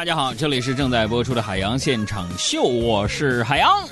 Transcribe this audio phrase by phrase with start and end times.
[0.00, 3.86] 大家好，这里是正在播出的海洋现场秀，我是海洋。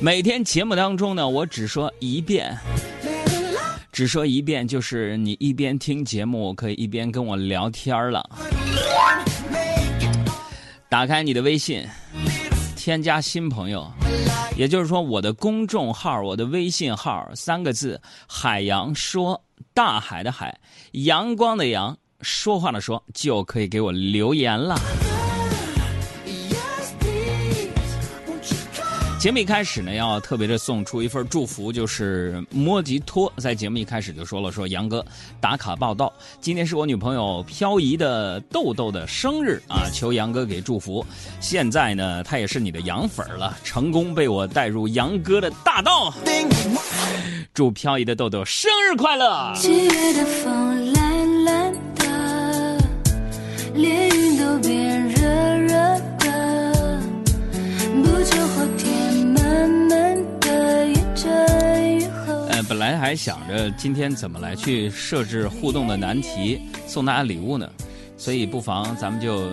[0.00, 2.58] 每天节目当中呢，我只说一遍，
[3.92, 8.26] 只说一遍，就是你一边听节目，可以一边跟我聊天了。
[10.88, 11.86] 打开你的微信，
[12.74, 13.86] 添加新朋友，
[14.56, 20.58] 也就是说我的公众号、我的微信号三个字：海洋说，大海的海，
[20.92, 21.94] 阳光的阳。
[22.20, 24.78] 说话的说就可以给我留言了。
[29.18, 35.04] 节目一开始呢，要特别的送出一份祝福，就是莫吉托在节目一开始就说了：“说杨哥
[35.40, 41.04] 打卡报道，今天是我女朋友漂移的豆豆的生日啊，求杨哥给祝福。
[41.40, 46.14] 现在呢，她也是你的杨粉了，成功被我带入杨哥的大道。
[47.52, 49.52] 祝漂移的豆豆生日快乐！”
[53.76, 55.20] 连云都变热
[55.58, 55.74] 热
[56.18, 57.00] 的，
[58.02, 62.32] 不久后天慢慢的一阵雨后。
[62.48, 67.70] 呃，本来还想着今天怎么来去设置互动的难题，送大家礼物呢，
[68.16, 69.50] 所以不妨咱们就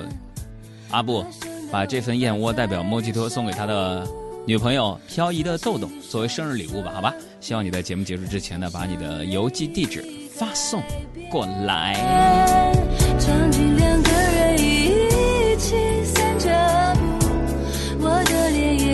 [0.90, 1.26] 阿布
[1.70, 4.08] 把这份燕窝代表莫吉托送给他的
[4.46, 7.14] 女朋友漂移的豆豆作为生日礼物吧，好吧？
[7.42, 10.82] 希望你在节目结束之前呢，把你的邮寄地址发送
[11.30, 12.72] 过来。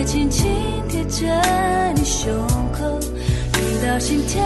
[0.06, 0.50] 轻轻
[0.88, 1.26] 贴着
[1.94, 2.34] 你胸
[2.72, 2.98] 口，
[3.52, 4.42] 听到心跳，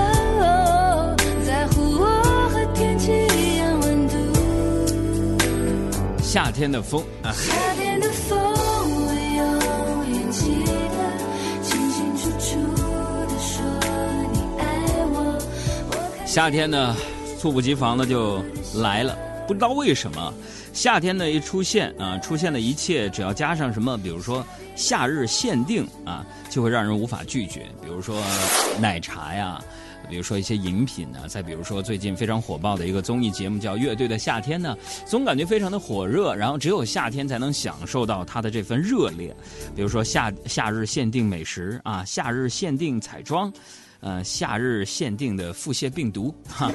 [1.46, 2.04] 在乎我
[2.50, 4.14] 和天气一样温度。
[6.22, 7.32] 夏天的风啊。
[7.32, 9.42] 夏天的风，我永
[10.12, 10.96] 远记得，
[11.62, 12.60] 清清楚楚
[13.26, 13.64] 的说
[14.32, 14.62] 你爱
[15.14, 15.16] 我。
[16.26, 16.94] 夏天呢，
[17.38, 18.44] 猝不及防的就
[18.74, 20.32] 来了，不知道为什么。
[20.72, 27.66] 夏天的一出现啊，出现的一切只要加上什么，比如说夏日限定啊，就会让人无法拒绝。
[27.82, 28.20] 比如说
[28.80, 29.62] 奶茶呀，
[30.08, 34.76] 比如说一些饮品呢，再比如说最近非常火爆的一个综艺节目叫《乐队的夏天》呢，
[35.06, 36.34] 总感觉非常的火热。
[36.34, 39.34] 然后只有夏天才能享受到它的这份热烈。
[39.76, 43.52] 比如说夏夏日限定美食啊，夏日限定彩妆，
[44.00, 46.72] 呃，夏日限定的腹泻病毒哈。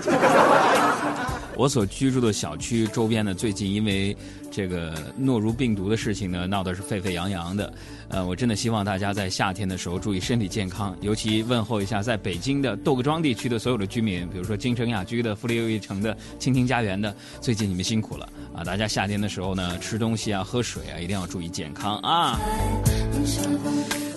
[1.59, 4.15] 我所居住的小区周边呢，最近因为
[4.49, 7.73] 这个诺如病毒的事情呢，闹得是沸沸扬扬的。
[8.07, 18.63] 呃，我真的希望大家在夏天的时候注意身体健康，尤其问候一下在北京的窦各庄地区的所有的居民，比如说京城雅居的、富力又一城的、倾听家园的，最近你们辛苦了啊！
[18.63, 22.39] 大家夏天的时候呢，吃东西啊、喝水啊，一定要注意健康啊。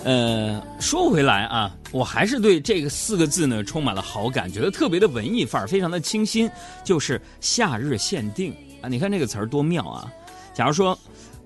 [0.03, 6.49] 呃，说回来啊，我还是对这个四个字呢充满了好感，觉得特别的文艺范儿，非常的清新，
[6.83, 8.89] 就是夏日限定啊！
[8.89, 10.11] 你看这个词儿多妙啊！
[10.53, 10.97] 假如说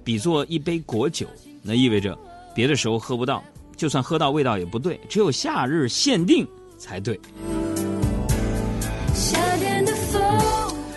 [0.03, 1.27] 比作一杯果酒，
[1.61, 2.17] 那意味着
[2.55, 3.43] 别的时候喝不到，
[3.75, 6.47] 就算喝到味道也不对，只有夏日限定
[6.79, 7.19] 才对。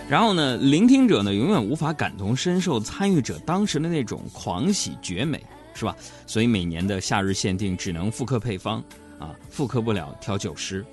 [0.09, 5.39] 然后呢，聆听者呢永远无法感同身受参与者当时的那种狂喜绝美。
[5.73, 5.95] 是吧？
[6.25, 8.83] 所以每年的夏日限定只能复刻配方，
[9.19, 10.85] 啊，复刻不了调酒师。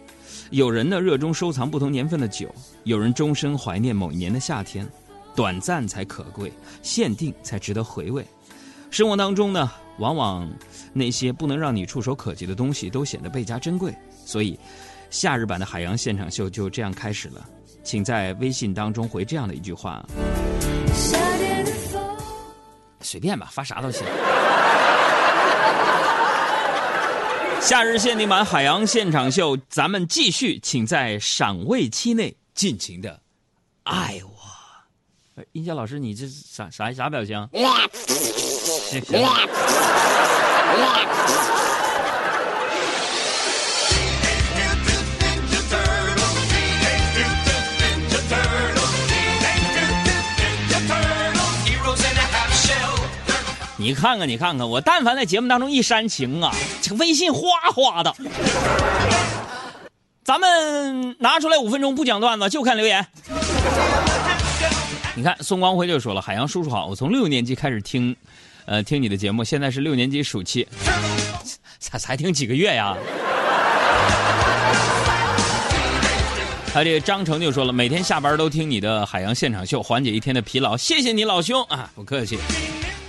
[0.50, 4.86] 有人呢热衷收藏不同年份的酒，有人终身怀念某一年的夏天。
[5.36, 6.52] 短暂才可贵，
[6.82, 8.26] 限定才值得回味。
[8.90, 10.50] 生活当中呢，往往
[10.92, 13.94] 那些不能让你触手可及的东西都显得倍加珍贵。
[14.24, 14.58] 所以，
[15.10, 17.48] 夏日版的海洋现场秀就这样开始了。
[17.84, 20.04] 请在微信当中回这样的一句话：
[23.00, 24.04] 随便吧，发啥都行。
[27.60, 33.20] 夏日限定版海洋现场秀，咱们继续，请在赏味期内尽情的
[33.82, 35.42] 爱我。
[35.52, 37.36] 音响老师，你这啥啥啥表情？
[37.52, 37.86] 哇！
[39.12, 39.46] 哇！
[40.78, 41.57] 哇
[53.88, 56.54] 你看看，你看看，我但凡在节目当中一煽情啊，
[56.98, 57.40] 微信哗
[57.74, 58.14] 哗的。
[60.22, 63.06] 咱们拿出来五分钟不讲段子，就看留言。
[65.14, 68.14] 你看，宋光辉就说了：“海洋叔叔好，我从六年级开始听，
[68.66, 70.68] 呃，听你的节目，现在是六年级暑期，
[71.78, 72.94] 才才听几个月呀。”
[76.74, 82.38] 他这个张成就说了：“每天下班都听你的海洋现场秀，缓解一天的疲劳，谢谢你老兄啊，不客气。”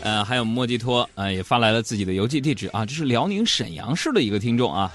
[0.01, 4.91] 呃，还有莫吉托，呃，也发来了自己的邮寄地址啊，这是辽宁沈阳市的一个听众啊。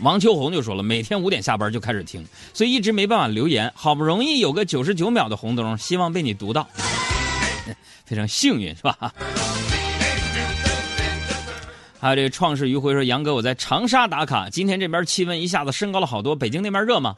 [0.00, 6.68] 王秋红就说了，每天五点下班就开始听，所以一直没办法留言，好不容易有个九十九秒的红灯，希望被你读到。
[8.04, 9.12] 非常幸运，是吧？
[12.00, 17.16] 还有这个创世余晖说：“杨哥，我在长沙打卡，今天这边气温一下子升高了好多，北京那边热吗？”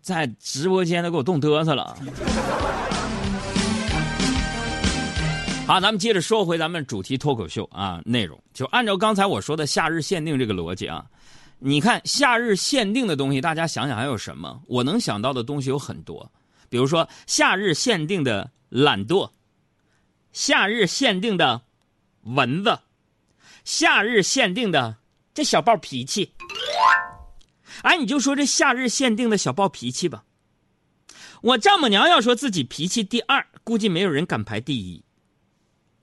[0.00, 1.96] 在直播间都给我冻嘚瑟了。
[5.66, 11.06] 好，咱们接着说回咱们主题脱口秀啊，内容就按照刚才我说的夏日限定这个逻辑啊，
[11.58, 14.60] 你看夏日限定的东西，大家想想还有什么？
[14.66, 16.30] 我能想到的东西有很多，
[16.68, 19.30] 比如说夏日限定的懒惰，
[20.32, 21.62] 夏日限定的
[22.24, 22.78] 蚊子。
[23.64, 24.96] 夏日限定的
[25.32, 26.34] 这小暴脾气，
[27.80, 30.24] 哎，你就说这夏日限定的小暴脾气吧。
[31.40, 35.02] 我丈母娘要说自己脾气第二，估计没有人敢排第一。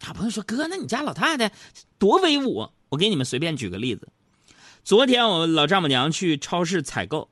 [0.02, 1.52] 他朋友说：“哥，那你家老太太
[2.00, 4.08] 多威武？”我给你们随便举个例子。
[4.84, 7.30] 昨天我老丈母娘去超市采购，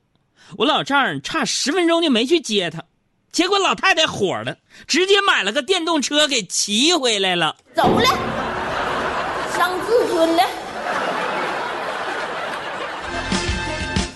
[0.56, 2.84] 我老丈人差十分钟就没去接她，
[3.32, 4.56] 结果老太太火了，
[4.86, 8.06] 直接买了个电动车给骑回来了，走了。
[9.56, 10.42] 伤自尊了。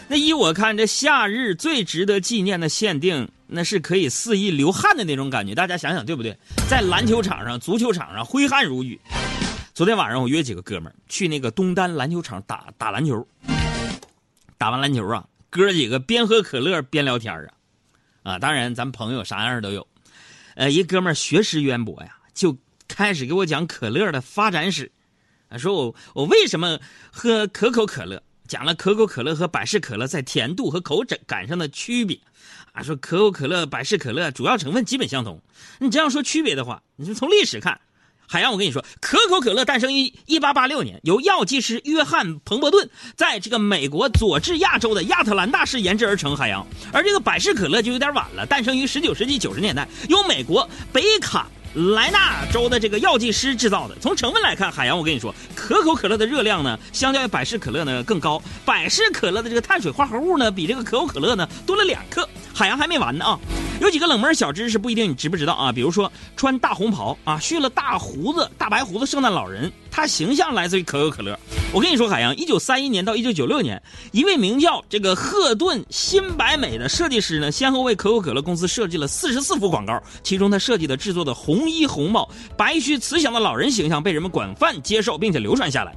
[0.07, 5.55] 那依我看，这夏日最值得纪念的限定，那是可以肆意流汗的那种感觉。
[5.55, 6.37] 大家想想对不对？
[6.69, 9.01] 在篮球场上、足球场上挥汗如雨。
[9.75, 13.27] 昨天晚上我约几个哥们儿去那个东单篮球场打打篮球。
[14.57, 17.53] 打完篮球啊，哥几个边喝可乐边聊天啊。
[18.23, 19.87] 啊，当然咱朋友啥样都有。
[20.55, 22.57] 呃，一哥们儿学识渊博呀，就
[22.89, 24.91] 开始给我讲可乐的发展史。
[25.59, 26.79] 说我我为什么
[27.13, 28.23] 喝可口可乐？
[28.47, 32.19] 讲了可口可乐和百事可乐在甜度和口感上的区别。
[32.75, 35.41] 啊，说可口可乐、百事可乐主要成分基本相同。
[35.79, 37.81] 你这样说区别的话，你就从历史看，
[38.27, 46.37] 海洋，我跟你说，可口可乐诞生于一八八六年，由药剂师约翰彭伯顿在这个美国佐治亚州的亚特兰大市研制而成。
[46.37, 51.47] 海洋，而这个百事可乐就有点晚了，诞生于十九世纪九十年代，由美国北卡。
[51.93, 53.97] 莱纳州的这个药剂师制造的。
[54.01, 58.41] 从成分来看，海洋，我跟你说，可口可乐的热量呢，相较于百事可乐呢更高。
[58.65, 62.29] 百事可乐的这个碳水化合物呢，比这个可口可乐呢多了两克。
[62.55, 63.39] 海洋还没完呢啊，
[63.81, 65.73] 有几个冷门小知识，不一定你知不知道啊？
[65.73, 71.37] 比如说，穿大红袍啊，蓄了大胡子、大白胡子圣诞老人，他形象来自于可口可乐。
[71.73, 85.93] 我跟你说，海洋，一九三一年到一九九六年，一位名叫这个赫顿新白美的设计师呢，先后为可口可乐公司设计了四十四幅广告，其中他设计的制作的红衣红帽、白须慈祥的老人形象被人们广泛接受，并且流传下来。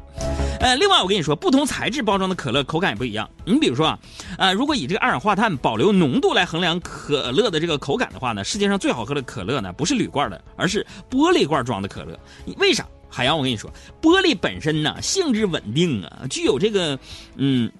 [0.59, 3.29] 呃，另外我跟你说，不同材质包装的可乐口感也不一样。
[3.45, 3.99] 你比如说啊，
[4.37, 12.19] 呃，如果以这个二氧化碳保留浓度来衡量可乐的这个口感的话呢，世界上最好喝的可乐呢，不是铝罐的，而是玻璃罐装的可乐。
[12.57, 12.85] 为啥？
[13.09, 13.71] 海洋，我跟你说，
[14.01, 16.99] 玻璃本身呢性质稳定啊，具有这个
[17.35, 17.71] 嗯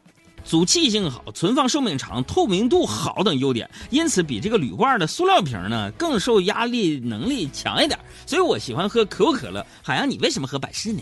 [0.46, 8.00] 阻气性好、存放寿命长、透明度好等优点，因此比这个铝罐的塑料瓶呢更受压力能力强一点。
[8.26, 9.66] 所以我喜欢喝可口可乐。
[9.84, 11.02] 海洋，你为什么喝百事呢？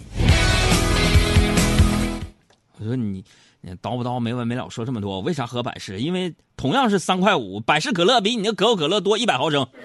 [2.77, 3.23] 我说你，
[3.61, 5.99] 你叨不叨没完没了说这么多，为啥喝百事？
[5.99, 9.65] 因为同样是三块五，百事可乐比你那可口可乐多一百毫升。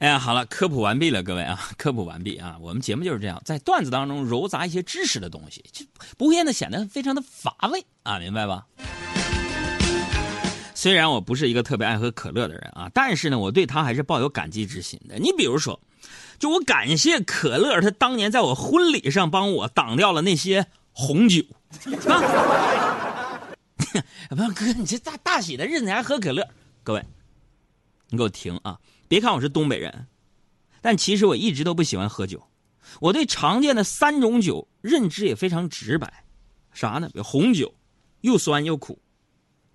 [0.00, 5.84] 哎呀，好了，科普完毕了，各位啊，科普完毕啊，我们节目就是这样，在段子当中揉杂一些知识的东西，就
[6.16, 8.66] 不会的显得非常的乏味啊，明白吧？
[10.80, 15.18] 虽然我不是一个特别爱喝可乐的人啊，但是呢，我对他还是抱有感激之心的。
[15.18, 15.78] 你比如说，
[16.38, 21.42] 就我感谢可乐，他当年在我婚礼上帮我挡掉了那些红酒。
[22.08, 23.42] 啊
[24.34, 26.48] 不，哥，你这大大喜的日子还喝可乐？
[26.82, 27.04] 各位，
[28.08, 28.80] 你给我停啊！
[29.06, 30.06] 别看我是东北人，
[30.80, 32.42] 但其实我一直都不喜欢喝酒。
[33.00, 36.24] 我对常见的三种酒认知也非常直白，
[36.72, 37.10] 啥呢？
[37.12, 37.74] 比如红酒，
[38.22, 38.94] 又酸又苦；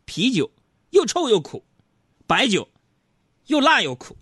[0.05, 0.49] 啤酒。
[0.95, 1.65] 又臭又苦，
[2.25, 2.69] 白酒
[3.47, 4.17] 又辣又苦。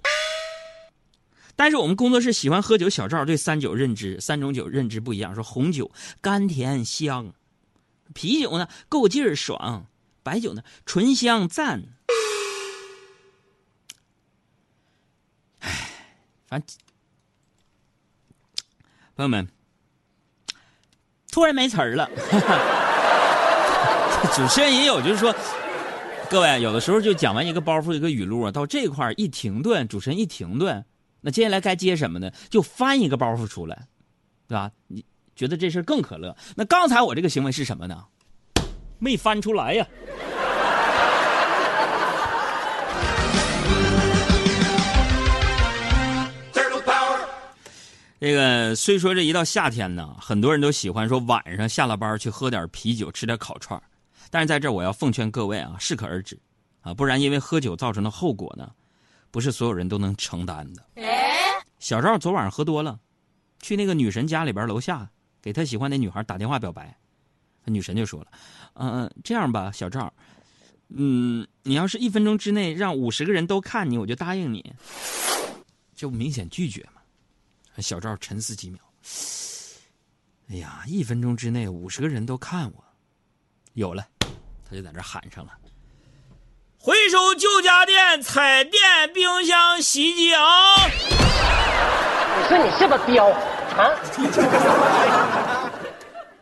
[1.56, 7.32] 但是我们工作室喜欢喝酒小赵对三酒认知三种酒认知不一样，说红酒甘甜香，
[8.16, 9.86] 啤酒呢够劲儿爽，
[10.24, 11.84] 白酒呢醇香赞。
[15.60, 15.92] 唉，
[16.48, 16.76] 反正
[19.16, 19.48] 朋友们
[21.32, 22.10] 突然没词儿了。
[24.36, 25.32] 主持人也有，就是说。
[26.30, 30.84] 各位，有的时候就讲完一个包袱一个语录啊，到这块一停顿，主持人一停顿，
[31.22, 32.32] 那接下来该接什么呢？
[32.50, 33.88] 就翻一个包袱出来，
[34.48, 34.72] 对吧？
[34.88, 36.36] 你觉得这事更可乐？
[36.56, 38.04] 那刚才我这个行为是什么呢？
[38.98, 39.86] 没翻出来呀。
[48.20, 53.80] 这个虽说这一到夏天呢，很多人都喜欢说晚上下了班去喝点啤酒，吃点烤串
[54.34, 56.36] 但是在这儿我要奉劝各位啊，适可而止
[56.82, 58.74] 啊，不然因为喝酒造成的后果呢，
[59.30, 60.84] 不是所有人都能承担的。
[61.78, 63.00] 小赵昨晚上喝多了，
[63.62, 65.08] 去那个女神家里边楼下
[65.40, 66.98] 给他喜欢的女孩打电话表白，
[67.66, 68.32] 女神就说了
[68.74, 70.12] ：“嗯、这样吧，小赵，
[70.88, 74.74] 嗯，你要是一分钟之内让五十个人都看你，我就答应你。”
[75.96, 77.02] 这不明显拒绝吗。
[77.78, 78.82] 小赵沉思几秒，
[80.50, 82.84] 哎呀，一分钟之内五十个人都看我，
[83.74, 84.08] 有了，
[84.74, 85.52] 他就在这喊上了。
[86.80, 88.82] 回收旧家电、彩电、
[89.14, 90.76] 冰箱、洗衣机啊！
[90.88, 93.92] 你说你是不是彪啊？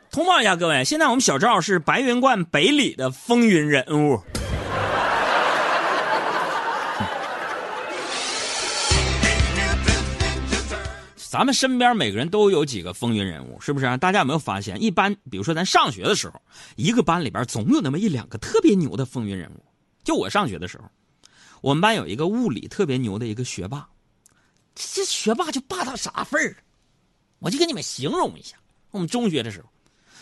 [0.09, 4.21] 通报一下各位，现在我们小赵是白云观北里的风云人物。
[11.31, 13.95] 咱们身边每个人都有几个风云人物，是不是、啊？
[13.95, 16.41] 大家有没有发现，一般比如说咱上学的时候，
[16.75, 19.63] 一个班里边总有那么一两个特别牛的风云人物。
[20.03, 20.83] 就我上学的时候，
[21.61, 23.87] 我们班有一个物理特别牛的一个学霸，
[24.75, 26.57] 这学霸就霸到啥份儿？
[27.39, 28.57] 我就给你们形容一下，
[28.91, 29.69] 我们中学的时候，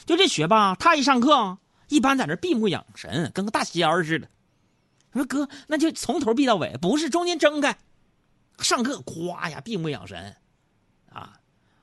[0.05, 4.29] 就这学霸，他一上课，一般在那闭目养神，跟个大仙儿似的。
[5.13, 7.75] 我说哥，那就从头闭到尾，不是中间睁开。
[8.59, 10.35] 上课夸呀，闭目养神，
[11.13, 11.33] 啊，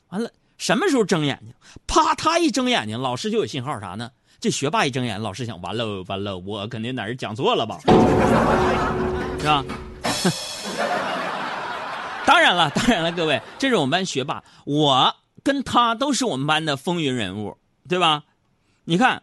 [0.08, 1.52] 完了什么时候睁眼睛？
[1.86, 4.10] 啪，他一睁眼睛，老师就有信号啥呢？
[4.40, 7.78] 这学霸一睁眼，老师想完了完了，我肯定哪儿讲错了吧？
[9.40, 9.64] 是吧？
[12.26, 17.56] 当然了，当然了，各位，这是我们班学霸，我跟他都是我们班的风云人物，
[17.88, 18.24] 对吧？
[18.84, 19.22] 你看，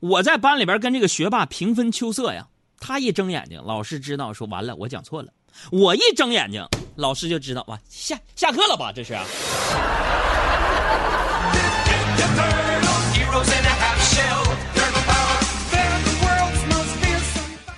[0.00, 2.46] 我在班里边跟这个学霸平分秋色呀。
[2.82, 5.30] 他一睁眼睛，老师知道说完了，我讲错了。
[5.70, 6.66] 我一睁眼睛，
[7.00, 8.92] 老师就知道哇，下下课了吧？
[8.94, 9.16] 这是。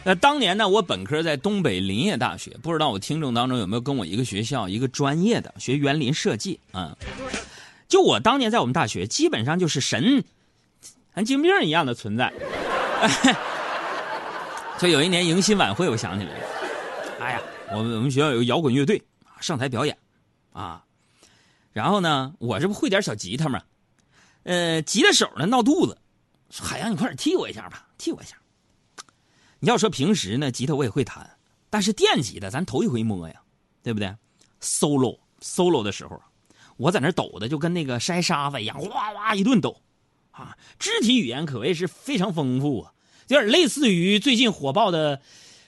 [0.04, 6.96] 那当年呢，我本科在东北林业大学，不知道我听众当中有没有跟我一个学校、一个专业的学园林设计啊？
[7.86, 10.24] 就我当年在我们大学，基本上就是神，
[11.14, 12.32] 神经病一样的存在。
[14.78, 16.44] 就有一年迎新晚会，我想起来了，
[17.20, 19.00] 哎呀，我们我们学校有个摇滚乐队
[19.42, 19.98] 上台表演，
[20.52, 20.84] 啊，
[21.72, 23.62] 然后呢，我这不会点小吉他嘛，
[24.44, 25.98] 呃，吉他手呢闹肚子，
[26.50, 28.36] 海洋你快点替我一下吧，替我一下。
[29.58, 31.36] 你要说平时呢，吉他我也会弹，
[31.68, 33.42] 但是电吉他咱头一回摸呀，
[33.82, 34.14] 对不对
[34.60, 36.22] ？solo solo 的时候，
[36.76, 39.80] 我在那抖的就跟那个筛沙子一样，哇哇一顿抖，
[40.30, 42.92] 啊，肢体语言可谓是非常丰富啊。
[43.28, 45.22] 有点类似于最近火爆的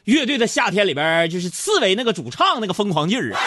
[0.04, 3.40] 乐队的夏天里边，就是刺猬那个主唱那个疯狂劲儿啊！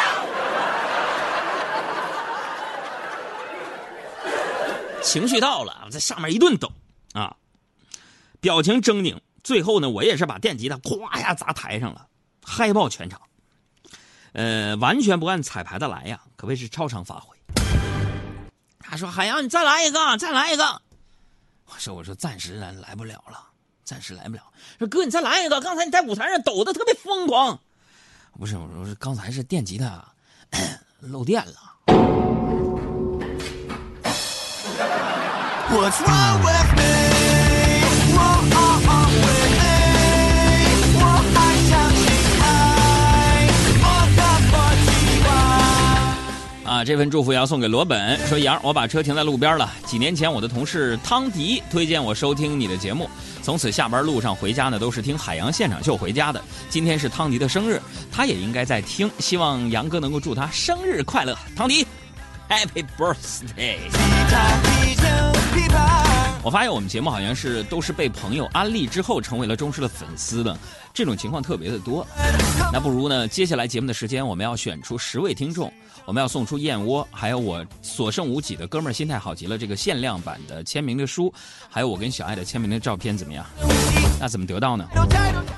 [5.03, 6.71] 情绪到了，在上面一顿抖
[7.13, 7.35] 啊，
[8.39, 9.17] 表情狰狞。
[9.43, 12.07] 最后呢，我也是把电吉他咵一下砸台上了，
[12.43, 13.21] 嗨爆全场。
[14.33, 17.37] 呃，完全不按彩排的来呀，可谓是超常发挥。
[18.79, 20.81] 他说：“海洋，你再来一个，再来一个。”
[21.65, 23.47] 我说：“我说暂时来来不了了。”
[23.87, 24.41] 暂时来不了。
[24.77, 25.61] 说哥，你再来一个。
[25.61, 27.57] 刚才你在舞台上抖的特别疯狂。
[28.37, 30.05] 不是，我说刚才是电吉他
[30.99, 31.53] 漏电了。
[35.69, 37.36] What's wrong with me?
[46.87, 48.17] 这份祝福要送给罗本。
[48.27, 49.69] 说杨，我把车停在路边了。
[49.85, 53.09] 几年前，我的同事汤迪推荐我收听你的节目。
[53.43, 56.41] 从此下班路上回家呢，都是听海洋现场秀回家的。
[56.69, 61.37] 今天是汤迪的生日，他也应该在听，希望杨哥能够祝他生日快乐。
[61.57, 61.85] 汤迪
[62.47, 63.79] ，Happy Birthday！
[66.41, 70.57] 我发现我们节目好像是都是被朋友安利之后成为了忠实的粉丝的，
[70.97, 72.03] 这种情况特别的多。
[72.73, 75.71] 那不如呢，接下来节目的时间我们要选出十位听众，
[76.05, 81.31] 我们要送出燕窝，还有我所剩无几的哥们儿心态好极了这个限量版的签名的书，
[81.69, 83.45] 还有我跟小爱的签名的照片，怎么样？
[84.19, 84.87] 那怎么得到呢？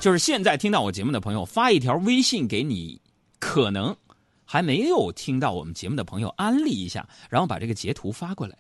[0.02, 3.00] 就是现在听到我节目的朋友发一条微信给你，
[3.40, 3.96] 可能
[4.44, 8.58] 还没有听到我们节目的朋友安利一下，然后把这个截图发过来。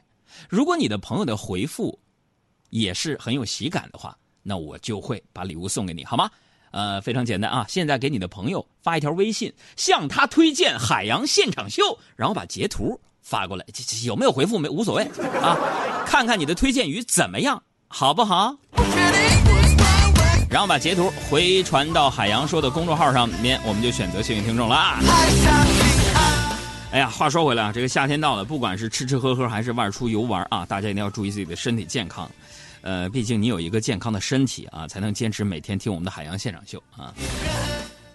[0.48, 2.00] 如果你的朋友的回复
[2.70, 6.32] 也是很有喜感的话，那我就会把礼物送给你，好吗？
[6.72, 7.66] 呃，非常简单啊！
[7.68, 13.66] 现在给你的朋友发一条微信，向他推荐海洋现场秀，然后把截图发过来，
[14.04, 15.04] 有没有回复没无所谓
[15.42, 15.58] 啊，
[16.06, 18.56] 看看你的推荐语怎么样，好不好？
[20.50, 24.76] 然后把截图回传到海洋说的公众号上面，我们就选择幸运听众了！
[26.92, 32.28] 哎呀，话说回来啊，这个夏天到了，不管是吃吃喝喝还是外出游玩啊，大家一定要注意自己的身体健康。
[32.82, 37.14] 呃，毕竟你有一个健康的身体啊，才能坚持每天听我们的海洋现场秀啊。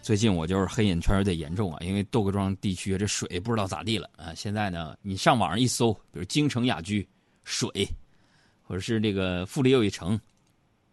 [0.02, 4.35] 最近我就是黑眼圈有点严重啊，因为窦各庄地区这水不知道咋地了啊。
[4.35, 7.09] 现在呢，你上网上一搜，比如京城雅居
[7.44, 7.68] 水，
[8.62, 10.21] 或者是这个富力又一城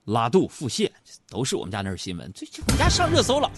[0.06, 0.90] 拉肚腹泻，
[1.30, 3.52] 都是我们家那儿新闻，最近我们家上热搜了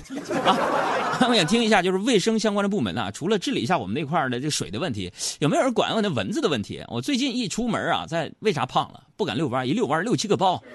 [0.43, 1.27] 啊。
[1.29, 6.84] 我想听一下，就是卫生相关的部门啊，除了治理一下我们那块的这水的问题，有没有人管管那蚊子的问题？
[6.88, 9.03] 我最近一出门啊，在为啥胖了？
[9.24, 10.62] 不敢遛弯，一遛弯六七个包。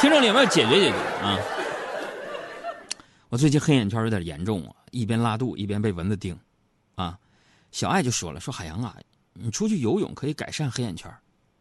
[0.00, 0.96] 听众，你有没有解决解决？
[1.22, 1.38] 啊？
[3.28, 6.36] 我最近黑眼圈有点严重啊，一边拉肚一边被蚊子叮，
[6.96, 7.16] 啊，
[7.70, 8.96] 小爱就说了，说海洋啊，
[9.34, 11.08] 你出去游泳可以改善黑眼圈，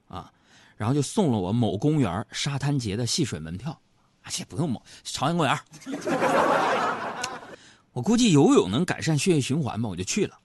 [0.07, 0.31] 啊，
[0.75, 3.79] 然后就送了我某公园沙滩节的戏水门票，
[4.23, 5.55] 而且不用某朝阳公园，
[7.93, 10.35] 我估计游泳能改善血液循环吧，我就去了，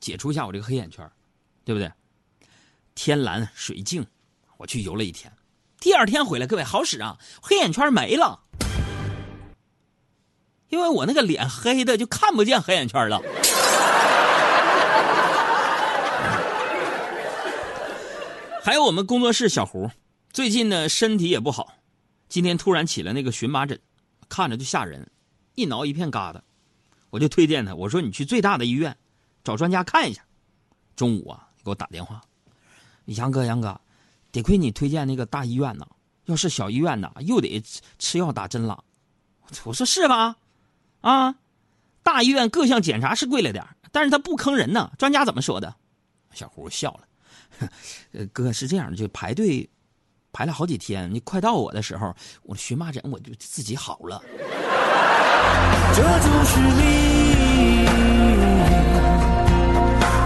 [0.00, 1.10] 解除一下我这个黑眼圈，
[1.64, 1.90] 对不对？
[2.96, 4.04] 天蓝水静，
[4.56, 5.32] 我去游了一天，
[5.78, 8.40] 第二天回来，各位好使啊，黑眼圈没了。
[10.68, 13.20] 因为我那个脸黑的就看不见黑眼圈了。
[18.64, 19.88] 还有我们工作室小胡，
[20.32, 21.74] 最近呢身体也不好，
[22.28, 23.78] 今天突然起了那个荨麻疹，
[24.28, 25.08] 看着就吓人，
[25.54, 26.40] 一挠一片疙瘩，
[27.10, 28.96] 我就推荐他，我说你去最大的医院，
[29.44, 30.24] 找专家看一下。
[30.96, 32.22] 中午啊给我打电话，
[33.06, 33.80] 杨哥杨哥，
[34.30, 35.86] 得亏你推荐那个大医院呢，
[36.26, 37.62] 要是小医院呢又得
[37.98, 38.82] 吃药打针了。
[39.64, 40.36] 我说是吧？
[41.00, 41.36] 啊，
[42.02, 44.90] 大医院各项检查是贵了点但是他不坑人呢。
[44.98, 45.74] 专家怎么说的？
[46.32, 49.70] 小胡笑了，哥是这样的，就排队
[50.32, 54.20] 排了好几天，你快到我的时候，我荨麻疹我就自己好了。
[55.94, 57.86] 这就是命，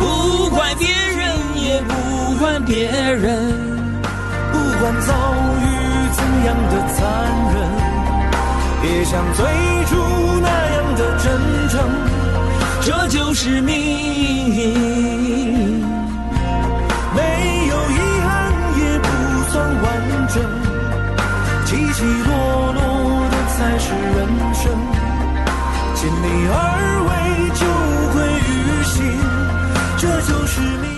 [0.00, 0.88] 不怪别，
[2.40, 3.52] 管别人，
[4.50, 5.12] 不管遭
[5.60, 5.64] 遇
[6.16, 6.98] 怎样的残
[7.52, 7.56] 忍，
[8.82, 9.44] 也像最
[9.84, 9.94] 初
[10.40, 10.80] 那样。
[11.00, 11.32] 的真
[11.68, 11.80] 诚，
[12.82, 14.19] 这就是命。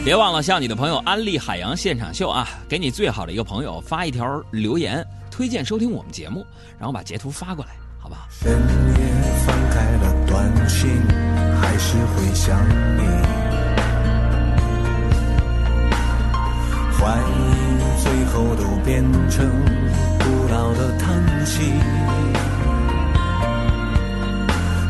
[0.04, 2.48] 别忘了向你的朋友安利海洋现场秀啊！
[2.68, 6.44] 给你最好的一个朋友发一条留言，推荐收听我们节目，
[6.76, 7.70] 然后把截图发过来。
[8.00, 8.26] 好吧。
[8.28, 8.58] 深夜
[9.46, 10.90] 翻开了短信，
[11.60, 13.02] 还是会想你。
[16.98, 19.48] 欢迎最后都变成
[20.18, 21.62] 古老的叹息。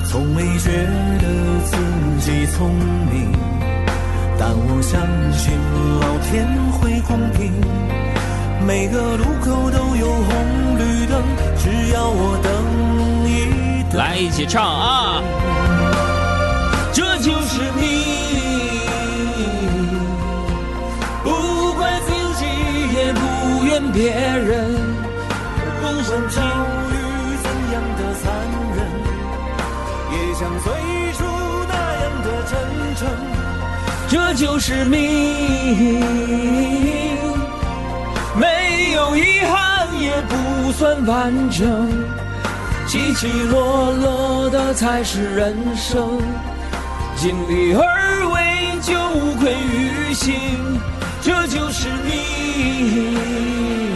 [0.09, 0.71] 从没觉
[1.21, 1.77] 得自
[2.21, 2.75] 己聪
[3.11, 3.31] 明，
[4.39, 5.01] 但我相
[5.33, 5.53] 信
[6.01, 7.53] 老天会公平。
[8.67, 11.23] 每个路口都有红绿灯，
[11.59, 12.47] 只要我等
[13.29, 13.99] 一等。
[13.99, 15.21] 来一起唱啊！
[16.93, 17.81] 这就是命，
[21.25, 22.45] 不怪自己，
[22.95, 24.75] 也不怨别人。
[25.81, 26.41] 不管遭
[26.91, 26.95] 遇
[27.43, 28.25] 怎样的残
[28.77, 28.79] 忍，
[30.13, 30.67] 也想最
[34.35, 36.01] 这就是命，
[38.35, 41.87] 没有遗憾，也不算完整。
[42.87, 46.19] 起起落落的才是人生，
[47.15, 50.35] 尽力而为就无愧于心，
[51.21, 53.92] 这就是命。